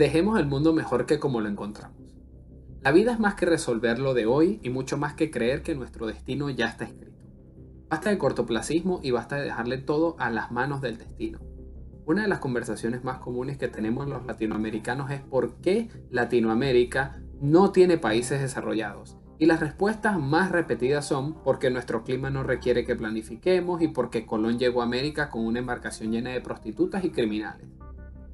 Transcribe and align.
Dejemos 0.00 0.40
el 0.40 0.46
mundo 0.46 0.72
mejor 0.72 1.04
que 1.04 1.18
como 1.18 1.42
lo 1.42 1.50
encontramos. 1.50 2.16
La 2.80 2.90
vida 2.90 3.12
es 3.12 3.20
más 3.20 3.34
que 3.34 3.44
resolver 3.44 3.98
lo 3.98 4.14
de 4.14 4.24
hoy 4.24 4.58
y 4.62 4.70
mucho 4.70 4.96
más 4.96 5.12
que 5.12 5.30
creer 5.30 5.62
que 5.62 5.74
nuestro 5.74 6.06
destino 6.06 6.48
ya 6.48 6.68
está 6.68 6.86
escrito. 6.86 7.22
Basta 7.90 8.08
de 8.08 8.16
cortoplacismo 8.16 9.00
y 9.02 9.10
basta 9.10 9.36
de 9.36 9.44
dejarle 9.44 9.76
todo 9.76 10.16
a 10.18 10.30
las 10.30 10.52
manos 10.52 10.80
del 10.80 10.96
destino. 10.96 11.38
Una 12.06 12.22
de 12.22 12.28
las 12.28 12.38
conversaciones 12.38 13.04
más 13.04 13.18
comunes 13.18 13.58
que 13.58 13.68
tenemos 13.68 14.08
los 14.08 14.24
latinoamericanos 14.24 15.10
es 15.10 15.20
por 15.20 15.56
qué 15.56 15.90
Latinoamérica 16.08 17.20
no 17.42 17.70
tiene 17.70 17.98
países 17.98 18.40
desarrollados. 18.40 19.18
Y 19.38 19.44
las 19.44 19.60
respuestas 19.60 20.18
más 20.18 20.50
repetidas 20.50 21.04
son 21.04 21.34
porque 21.44 21.68
nuestro 21.68 22.04
clima 22.04 22.30
no 22.30 22.42
requiere 22.42 22.86
que 22.86 22.96
planifiquemos 22.96 23.82
y 23.82 23.88
porque 23.88 24.24
Colón 24.24 24.58
llegó 24.58 24.80
a 24.80 24.84
América 24.84 25.28
con 25.28 25.44
una 25.44 25.58
embarcación 25.58 26.10
llena 26.10 26.30
de 26.30 26.40
prostitutas 26.40 27.04
y 27.04 27.10
criminales. 27.10 27.68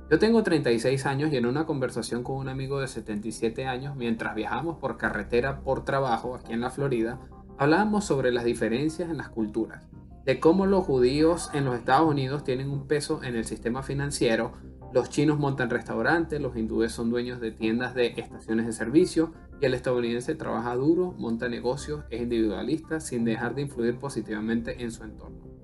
Yo 0.08 0.20
tengo 0.20 0.44
36 0.44 1.04
años 1.04 1.32
y 1.32 1.36
en 1.36 1.46
una 1.46 1.66
conversación 1.66 2.22
con 2.22 2.36
un 2.36 2.48
amigo 2.48 2.78
de 2.78 2.86
77 2.86 3.66
años, 3.66 3.96
mientras 3.96 4.36
viajamos 4.36 4.78
por 4.78 4.98
carretera 4.98 5.62
por 5.62 5.84
trabajo 5.84 6.36
aquí 6.36 6.52
en 6.52 6.60
la 6.60 6.70
Florida, 6.70 7.18
hablábamos 7.58 8.04
sobre 8.04 8.30
las 8.30 8.44
diferencias 8.44 9.10
en 9.10 9.16
las 9.16 9.30
culturas, 9.30 9.88
de 10.24 10.38
cómo 10.38 10.66
los 10.66 10.84
judíos 10.84 11.50
en 11.54 11.64
los 11.64 11.74
Estados 11.74 12.08
Unidos 12.08 12.44
tienen 12.44 12.70
un 12.70 12.86
peso 12.86 13.24
en 13.24 13.34
el 13.34 13.44
sistema 13.46 13.82
financiero, 13.82 14.52
los 14.92 15.10
chinos 15.10 15.40
montan 15.40 15.70
restaurantes, 15.70 16.40
los 16.40 16.56
hindúes 16.56 16.92
son 16.92 17.10
dueños 17.10 17.40
de 17.40 17.50
tiendas 17.50 17.92
de 17.96 18.14
estaciones 18.16 18.66
de 18.66 18.72
servicio 18.72 19.32
y 19.60 19.66
el 19.66 19.74
estadounidense 19.74 20.36
trabaja 20.36 20.76
duro, 20.76 21.16
monta 21.18 21.48
negocios, 21.48 22.04
es 22.10 22.22
individualista 22.22 23.00
sin 23.00 23.24
dejar 23.24 23.56
de 23.56 23.62
influir 23.62 23.98
positivamente 23.98 24.84
en 24.84 24.92
su 24.92 25.02
entorno. 25.02 25.55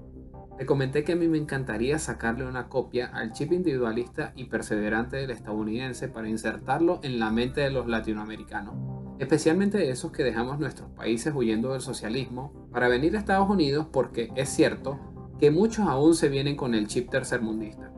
Le 0.63 0.67
comenté 0.67 1.03
que 1.03 1.15
a 1.15 1.17
mí 1.17 1.27
me 1.27 1.39
encantaría 1.39 1.99
sacarle 1.99 2.47
una 2.47 2.69
copia 2.69 3.07
al 3.07 3.33
chip 3.33 3.51
individualista 3.51 4.33
y 4.37 4.45
perseverante 4.45 5.17
del 5.17 5.33
estadounidense 5.33 6.07
para 6.07 6.29
insertarlo 6.29 7.01
en 7.03 7.19
la 7.19 7.33
mente 7.33 7.63
de 7.63 7.71
los 7.73 7.89
latinoamericanos, 7.89 8.77
especialmente 9.19 9.79
de 9.79 9.91
esos 9.91 10.13
que 10.13 10.23
dejamos 10.23 10.61
nuestros 10.61 10.89
países 10.91 11.35
huyendo 11.35 11.73
del 11.73 11.81
socialismo 11.81 12.69
para 12.71 12.87
venir 12.87 13.17
a 13.17 13.19
Estados 13.19 13.51
Unidos 13.51 13.89
porque 13.93 14.31
es 14.37 14.51
cierto 14.51 15.01
que 15.41 15.51
muchos 15.51 15.89
aún 15.89 16.15
se 16.15 16.29
vienen 16.29 16.55
con 16.55 16.77
el 16.77 16.87
chip 16.87 17.11
tercermundista. 17.11 17.91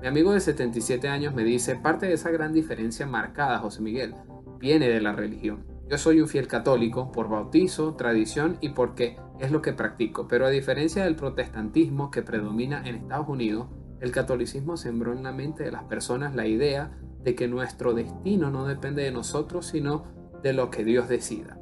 Mi 0.00 0.06
amigo 0.06 0.32
de 0.32 0.38
77 0.38 1.08
años 1.08 1.34
me 1.34 1.42
dice, 1.42 1.74
parte 1.74 2.06
de 2.06 2.12
esa 2.12 2.30
gran 2.30 2.52
diferencia 2.52 3.04
marcada, 3.04 3.58
José 3.58 3.82
Miguel, 3.82 4.14
viene 4.60 4.88
de 4.88 5.00
la 5.00 5.12
religión. 5.12 5.66
Yo 5.88 5.98
soy 5.98 6.20
un 6.20 6.28
fiel 6.28 6.46
católico 6.46 7.10
por 7.10 7.28
bautizo, 7.28 7.94
tradición 7.96 8.58
y 8.60 8.68
porque 8.68 9.16
es 9.40 9.50
lo 9.50 9.62
que 9.62 9.72
practico, 9.72 10.28
pero 10.28 10.46
a 10.46 10.50
diferencia 10.50 11.04
del 11.04 11.16
protestantismo 11.16 12.10
que 12.10 12.22
predomina 12.22 12.86
en 12.86 12.96
Estados 12.96 13.28
Unidos, 13.28 13.68
el 14.00 14.12
catolicismo 14.12 14.76
sembró 14.76 15.12
en 15.12 15.22
la 15.22 15.32
mente 15.32 15.64
de 15.64 15.72
las 15.72 15.84
personas 15.84 16.34
la 16.34 16.46
idea 16.46 16.92
de 17.22 17.34
que 17.34 17.48
nuestro 17.48 17.94
destino 17.94 18.50
no 18.50 18.66
depende 18.66 19.02
de 19.02 19.12
nosotros, 19.12 19.66
sino 19.66 20.04
de 20.42 20.52
lo 20.52 20.70
que 20.70 20.84
Dios 20.84 21.08
decida. 21.08 21.58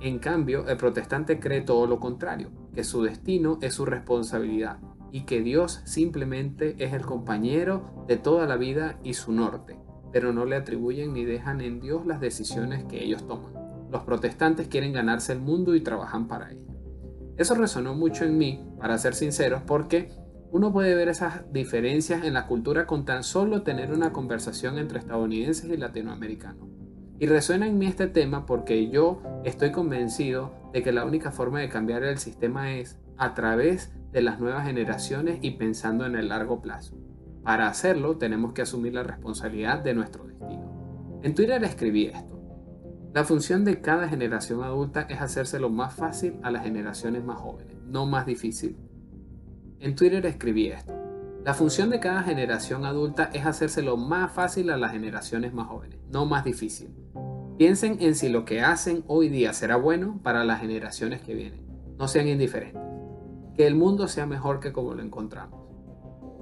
En 0.00 0.18
cambio, 0.18 0.68
el 0.68 0.76
protestante 0.76 1.40
cree 1.40 1.62
todo 1.62 1.86
lo 1.86 2.00
contrario, 2.00 2.50
que 2.74 2.84
su 2.84 3.02
destino 3.02 3.58
es 3.62 3.74
su 3.74 3.86
responsabilidad 3.86 4.78
y 5.10 5.22
que 5.22 5.40
Dios 5.40 5.80
simplemente 5.84 6.76
es 6.78 6.92
el 6.92 7.02
compañero 7.02 8.04
de 8.06 8.16
toda 8.16 8.46
la 8.46 8.56
vida 8.56 8.98
y 9.02 9.14
su 9.14 9.32
norte, 9.32 9.78
pero 10.12 10.32
no 10.32 10.44
le 10.44 10.56
atribuyen 10.56 11.12
ni 11.12 11.24
dejan 11.24 11.60
en 11.60 11.80
Dios 11.80 12.04
las 12.06 12.20
decisiones 12.20 12.84
que 12.84 13.02
ellos 13.02 13.26
toman. 13.26 13.52
Los 13.90 14.02
protestantes 14.02 14.68
quieren 14.68 14.92
ganarse 14.92 15.32
el 15.32 15.40
mundo 15.40 15.74
y 15.74 15.80
trabajan 15.80 16.28
para 16.28 16.50
ello. 16.50 16.75
Eso 17.36 17.54
resonó 17.54 17.94
mucho 17.94 18.24
en 18.24 18.38
mí, 18.38 18.64
para 18.78 18.98
ser 18.98 19.14
sinceros, 19.14 19.62
porque 19.66 20.10
uno 20.50 20.72
puede 20.72 20.94
ver 20.94 21.08
esas 21.08 21.52
diferencias 21.52 22.24
en 22.24 22.34
la 22.34 22.46
cultura 22.46 22.86
con 22.86 23.04
tan 23.04 23.22
solo 23.22 23.62
tener 23.62 23.92
una 23.92 24.12
conversación 24.12 24.78
entre 24.78 24.98
estadounidenses 24.98 25.68
y 25.70 25.76
latinoamericanos. 25.76 26.68
Y 27.18 27.26
resuena 27.26 27.66
en 27.66 27.78
mí 27.78 27.86
este 27.86 28.06
tema 28.06 28.46
porque 28.46 28.88
yo 28.90 29.22
estoy 29.44 29.72
convencido 29.72 30.52
de 30.72 30.82
que 30.82 30.92
la 30.92 31.04
única 31.04 31.30
forma 31.30 31.60
de 31.60 31.68
cambiar 31.68 32.04
el 32.04 32.18
sistema 32.18 32.72
es 32.72 32.98
a 33.16 33.34
través 33.34 33.92
de 34.12 34.22
las 34.22 34.38
nuevas 34.38 34.66
generaciones 34.66 35.38
y 35.42 35.52
pensando 35.52 36.06
en 36.06 36.14
el 36.14 36.28
largo 36.28 36.60
plazo. 36.60 36.96
Para 37.42 37.68
hacerlo 37.68 38.18
tenemos 38.18 38.52
que 38.52 38.62
asumir 38.62 38.92
la 38.94 39.02
responsabilidad 39.02 39.82
de 39.82 39.94
nuestro 39.94 40.24
destino. 40.24 41.20
En 41.22 41.34
Twitter 41.34 41.62
escribí 41.64 42.06
esto. 42.06 42.35
La 43.16 43.24
función 43.24 43.64
de 43.64 43.80
cada 43.80 44.10
generación 44.10 44.62
adulta 44.62 45.06
es 45.08 45.22
hacérselo 45.22 45.70
más 45.70 45.94
fácil 45.94 46.38
a 46.42 46.50
las 46.50 46.64
generaciones 46.64 47.24
más 47.24 47.38
jóvenes, 47.40 47.74
no 47.86 48.04
más 48.04 48.26
difícil. 48.26 48.76
En 49.80 49.96
Twitter 49.96 50.26
escribí 50.26 50.66
esto. 50.66 50.92
La 51.42 51.54
función 51.54 51.88
de 51.88 51.98
cada 51.98 52.22
generación 52.22 52.84
adulta 52.84 53.30
es 53.32 53.46
hacérselo 53.46 53.96
más 53.96 54.32
fácil 54.32 54.68
a 54.68 54.76
las 54.76 54.92
generaciones 54.92 55.54
más 55.54 55.66
jóvenes, 55.66 55.98
no 56.10 56.26
más 56.26 56.44
difícil. 56.44 56.90
Piensen 57.56 57.96
en 58.00 58.16
si 58.16 58.28
lo 58.28 58.44
que 58.44 58.60
hacen 58.60 59.02
hoy 59.06 59.30
día 59.30 59.54
será 59.54 59.76
bueno 59.76 60.20
para 60.22 60.44
las 60.44 60.60
generaciones 60.60 61.22
que 61.22 61.34
vienen. 61.34 61.64
No 61.98 62.08
sean 62.08 62.28
indiferentes. 62.28 62.82
Que 63.54 63.66
el 63.66 63.76
mundo 63.76 64.08
sea 64.08 64.26
mejor 64.26 64.60
que 64.60 64.74
como 64.74 64.92
lo 64.92 65.02
encontramos. 65.02 65.58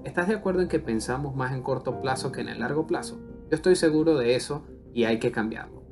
¿Estás 0.02 0.26
de 0.26 0.34
acuerdo 0.34 0.60
en 0.60 0.66
que 0.66 0.80
pensamos 0.80 1.36
más 1.36 1.52
en 1.52 1.62
corto 1.62 2.00
plazo 2.00 2.32
que 2.32 2.40
en 2.40 2.48
el 2.48 2.58
largo 2.58 2.88
plazo? 2.88 3.20
Yo 3.48 3.54
estoy 3.54 3.76
seguro 3.76 4.18
de 4.18 4.34
eso 4.34 4.66
y 4.92 5.04
hay 5.04 5.20
que 5.20 5.30
cambiarlo. 5.30 5.83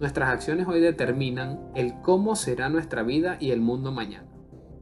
Nuestras 0.00 0.30
acciones 0.30 0.66
hoy 0.66 0.80
determinan 0.80 1.60
el 1.74 2.00
cómo 2.00 2.34
será 2.34 2.70
nuestra 2.70 3.02
vida 3.02 3.36
y 3.38 3.50
el 3.50 3.60
mundo 3.60 3.92
mañana. 3.92 4.26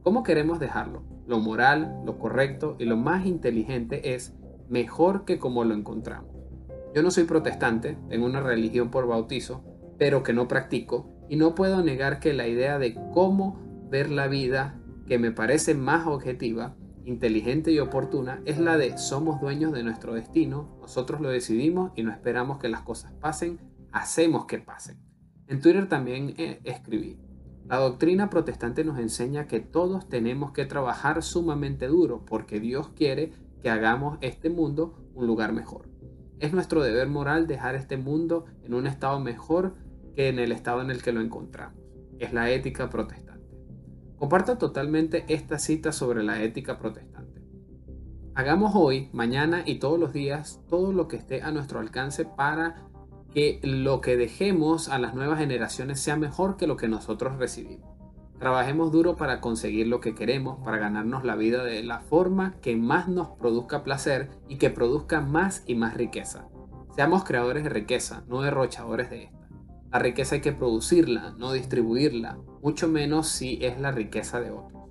¿Cómo 0.01 0.23
queremos 0.23 0.61
dejarlo? 0.61 1.03
Lo 1.27 1.39
moral, 1.39 2.01
lo 2.05 2.17
correcto 2.17 2.77
y 2.79 2.85
lo 2.85 2.95
más 2.95 3.25
inteligente 3.25 4.13
es 4.13 4.33
mejor 4.69 5.25
que 5.25 5.37
como 5.37 5.65
lo 5.65 5.73
encontramos. 5.73 6.31
Yo 6.95 7.03
no 7.03 7.11
soy 7.11 7.25
protestante, 7.25 7.97
tengo 8.07 8.25
una 8.25 8.39
religión 8.39 8.91
por 8.91 9.07
bautizo, 9.07 9.61
pero 9.97 10.23
que 10.23 10.31
no 10.31 10.47
practico 10.47 11.09
y 11.27 11.35
no 11.35 11.53
puedo 11.53 11.83
negar 11.83 12.21
que 12.21 12.31
la 12.31 12.47
idea 12.47 12.79
de 12.79 12.95
cómo 13.13 13.59
ver 13.91 14.11
la 14.11 14.29
vida 14.29 14.79
que 15.05 15.19
me 15.19 15.31
parece 15.33 15.73
más 15.75 16.07
objetiva, 16.07 16.77
inteligente 17.03 17.73
y 17.73 17.79
oportuna 17.79 18.41
es 18.45 18.57
la 18.57 18.77
de 18.77 18.97
somos 18.97 19.41
dueños 19.41 19.73
de 19.73 19.83
nuestro 19.83 20.13
destino, 20.13 20.77
nosotros 20.79 21.19
lo 21.19 21.27
decidimos 21.27 21.91
y 21.97 22.03
no 22.03 22.11
esperamos 22.11 22.57
que 22.57 22.69
las 22.69 22.83
cosas 22.83 23.11
pasen, 23.19 23.59
hacemos 23.91 24.45
que 24.45 24.59
pasen. 24.59 25.08
En 25.49 25.61
Twitter 25.61 25.89
también 25.89 26.35
eh, 26.37 26.59
escribí, 26.63 27.17
la 27.67 27.77
doctrina 27.77 28.29
protestante 28.29 28.83
nos 28.83 28.99
enseña 28.99 29.47
que 29.47 29.59
todos 29.59 30.07
tenemos 30.07 30.51
que 30.51 30.65
trabajar 30.65 31.23
sumamente 31.23 31.87
duro 31.87 32.23
porque 32.23 32.59
Dios 32.59 32.89
quiere 32.89 33.31
que 33.63 33.71
hagamos 33.71 34.19
este 34.21 34.51
mundo 34.51 34.93
un 35.15 35.25
lugar 35.25 35.51
mejor. 35.51 35.89
Es 36.37 36.53
nuestro 36.53 36.83
deber 36.83 37.07
moral 37.07 37.47
dejar 37.47 37.73
este 37.73 37.97
mundo 37.97 38.45
en 38.63 38.75
un 38.75 38.85
estado 38.85 39.19
mejor 39.19 39.73
que 40.15 40.29
en 40.29 40.37
el 40.37 40.51
estado 40.51 40.83
en 40.83 40.91
el 40.91 41.01
que 41.01 41.13
lo 41.13 41.19
encontramos. 41.19 41.81
Es 42.19 42.31
la 42.31 42.51
ética 42.51 42.91
protestante. 42.91 43.47
Comparto 44.17 44.59
totalmente 44.59 45.25
esta 45.29 45.57
cita 45.57 45.91
sobre 45.91 46.21
la 46.21 46.43
ética 46.43 46.77
protestante. 46.77 47.41
Hagamos 48.35 48.73
hoy, 48.75 49.09
mañana 49.13 49.63
y 49.65 49.79
todos 49.79 49.99
los 49.99 50.13
días 50.13 50.61
todo 50.69 50.93
lo 50.93 51.07
que 51.07 51.17
esté 51.17 51.41
a 51.41 51.51
nuestro 51.51 51.79
alcance 51.79 52.23
para 52.23 52.88
que 53.33 53.59
lo 53.63 54.01
que 54.01 54.17
dejemos 54.17 54.89
a 54.89 54.99
las 54.99 55.13
nuevas 55.13 55.39
generaciones 55.39 55.99
sea 55.99 56.15
mejor 56.15 56.57
que 56.57 56.67
lo 56.67 56.77
que 56.77 56.87
nosotros 56.87 57.37
recibimos. 57.37 57.89
Trabajemos 58.39 58.91
duro 58.91 59.17
para 59.17 59.41
conseguir 59.41 59.87
lo 59.87 59.99
que 59.99 60.15
queremos, 60.15 60.63
para 60.63 60.77
ganarnos 60.77 61.25
la 61.25 61.35
vida 61.35 61.63
de 61.63 61.83
la 61.83 61.99
forma 61.99 62.55
que 62.61 62.77
más 62.77 63.09
nos 63.09 63.29
produzca 63.37 63.83
placer 63.83 64.29
y 64.47 64.57
que 64.57 64.69
produzca 64.69 65.19
más 65.19 65.63
y 65.67 65.75
más 65.75 65.93
riqueza. 65.95 66.47
Seamos 66.95 67.25
creadores 67.25 67.63
de 67.63 67.69
riqueza, 67.69 68.23
no 68.27 68.41
derrochadores 68.41 69.09
de 69.09 69.23
esta. 69.25 69.39
La 69.91 69.99
riqueza 69.99 70.35
hay 70.35 70.41
que 70.41 70.53
producirla, 70.53 71.33
no 71.37 71.51
distribuirla, 71.51 72.37
mucho 72.61 72.87
menos 72.87 73.27
si 73.27 73.59
es 73.61 73.79
la 73.79 73.91
riqueza 73.91 74.39
de 74.39 74.51
otros. 74.51 74.83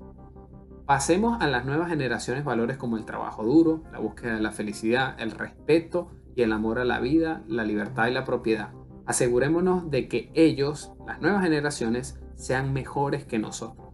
Pasemos 0.84 1.40
a 1.40 1.46
las 1.46 1.64
nuevas 1.64 1.88
generaciones 1.88 2.44
valores 2.44 2.76
como 2.76 2.96
el 2.96 3.04
trabajo 3.04 3.44
duro, 3.44 3.82
la 3.92 3.98
búsqueda 3.98 4.34
de 4.34 4.40
la 4.40 4.52
felicidad, 4.52 5.14
el 5.18 5.30
respeto 5.30 6.10
y 6.38 6.42
el 6.42 6.52
amor 6.52 6.78
a 6.78 6.84
la 6.84 7.00
vida, 7.00 7.42
la 7.48 7.64
libertad 7.64 8.06
y 8.06 8.12
la 8.12 8.24
propiedad. 8.24 8.70
Asegurémonos 9.06 9.90
de 9.90 10.06
que 10.06 10.30
ellos, 10.34 10.92
las 11.04 11.20
nuevas 11.20 11.42
generaciones, 11.42 12.20
sean 12.36 12.72
mejores 12.72 13.24
que 13.24 13.40
nosotros. 13.40 13.88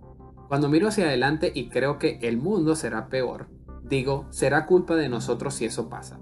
Cuando 0.48 0.68
miro 0.68 0.88
hacia 0.88 1.06
adelante 1.06 1.50
y 1.54 1.70
creo 1.70 1.98
que 1.98 2.18
el 2.20 2.36
mundo 2.36 2.76
será 2.76 3.08
peor, 3.08 3.48
digo, 3.82 4.26
será 4.28 4.66
culpa 4.66 4.94
de 4.94 5.08
nosotros 5.08 5.54
si 5.54 5.64
eso 5.64 5.88
pasa. 5.88 6.20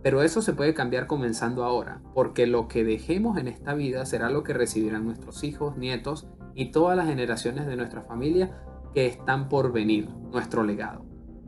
Pero 0.00 0.22
eso 0.22 0.42
se 0.42 0.52
puede 0.52 0.74
cambiar 0.74 1.08
comenzando 1.08 1.64
ahora, 1.64 2.02
porque 2.14 2.46
lo 2.46 2.68
que 2.68 2.84
dejemos 2.84 3.36
en 3.36 3.48
esta 3.48 3.74
vida 3.74 4.06
será 4.06 4.30
lo 4.30 4.44
que 4.44 4.52
recibirán 4.52 5.04
nuestros 5.04 5.42
hijos, 5.42 5.76
nietos 5.76 6.28
y 6.54 6.70
todas 6.70 6.96
las 6.96 7.08
generaciones 7.08 7.66
de 7.66 7.74
nuestra 7.74 8.02
familia 8.02 8.62
que 8.94 9.06
están 9.06 9.48
por 9.48 9.72
venir, 9.72 10.08
nuestro 10.30 10.62
legado. 10.62 11.04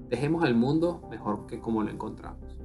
Dejemos 0.08 0.44
el 0.44 0.56
mundo 0.56 1.06
mejor 1.10 1.46
que 1.46 1.60
como 1.60 1.84
lo 1.84 1.92
encontramos. 1.92 2.56